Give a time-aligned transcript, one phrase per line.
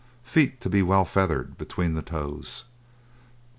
[0.23, 2.63] Feet to be well feathered between the toes.